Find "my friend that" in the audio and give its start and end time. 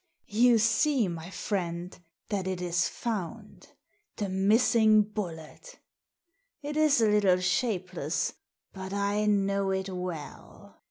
1.07-2.47